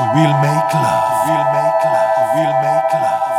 [0.00, 1.26] We will make love.
[1.26, 2.34] We will make love.
[2.34, 3.29] We will make love.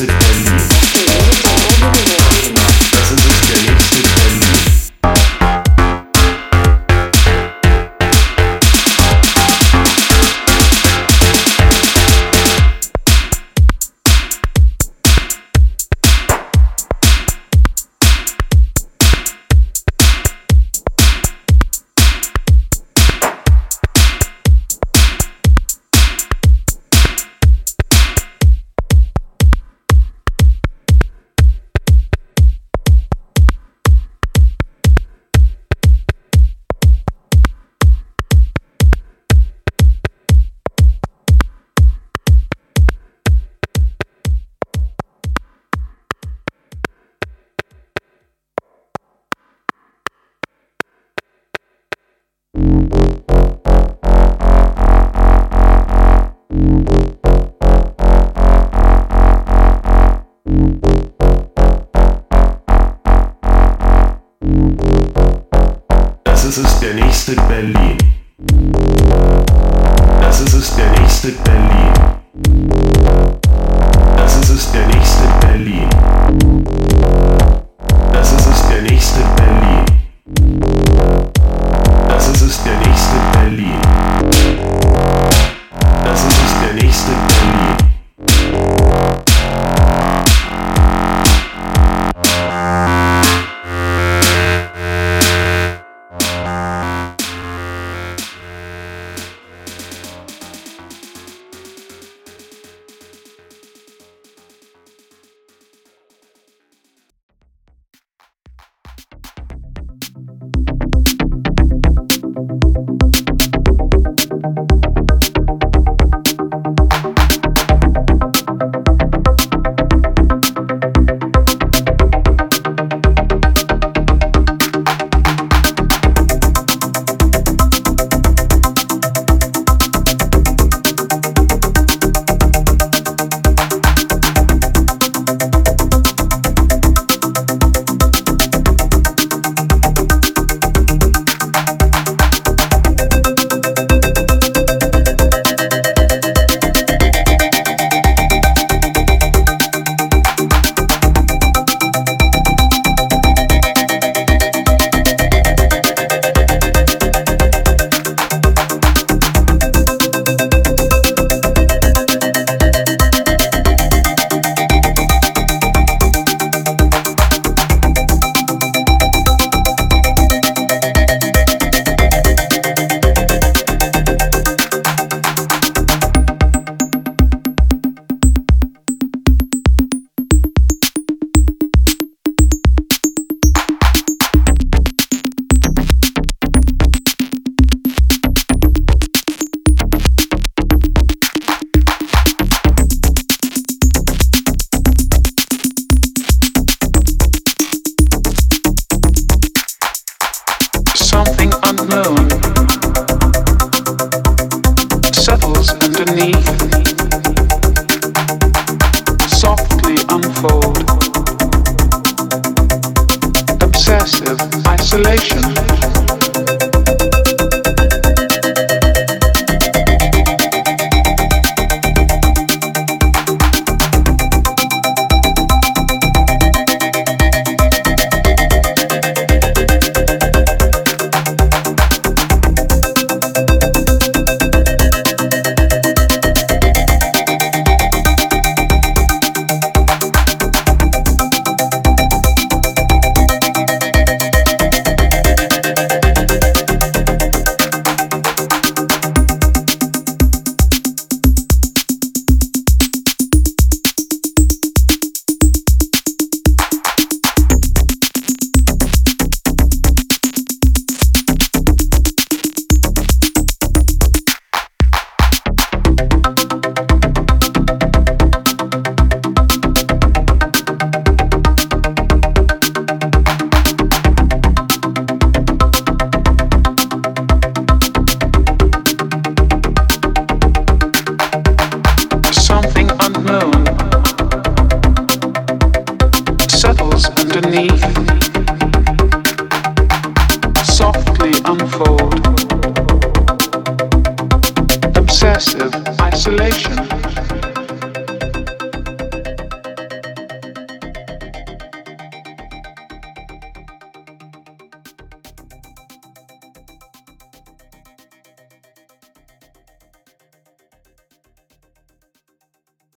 [0.00, 0.57] Es,